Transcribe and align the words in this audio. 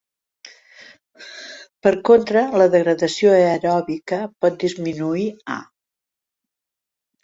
Per 1.87 1.91
contra, 2.09 2.43
la 2.63 2.69
degradació 2.77 3.37
aeròbica 3.43 4.23
pot 4.43 4.61
disminuir 4.67 5.31
A. 5.61 5.63